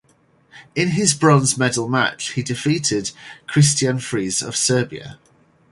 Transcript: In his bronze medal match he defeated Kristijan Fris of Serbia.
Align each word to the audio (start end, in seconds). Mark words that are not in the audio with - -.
In 0.73 0.87
his 0.93 1.13
bronze 1.13 1.59
medal 1.59 1.87
match 1.87 2.31
he 2.31 2.41
defeated 2.41 3.11
Kristijan 3.47 3.99
Fris 4.01 4.41
of 4.41 4.55
Serbia. 4.55 5.19